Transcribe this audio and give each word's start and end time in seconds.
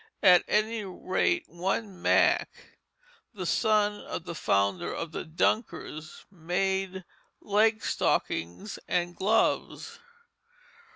At 0.23 0.43
any 0.47 0.83
rate, 0.83 1.43
one 1.47 2.01
Mack, 2.01 2.49
the 3.35 3.45
son 3.45 4.01
of 4.03 4.23
the 4.23 4.33
founder 4.33 4.91
of 4.91 5.11
the 5.11 5.23
Dunkers, 5.23 6.25
made 6.31 7.05
"leg 7.39 7.83
stockings" 7.85 8.79
and 8.87 9.15
gloves. 9.15 9.99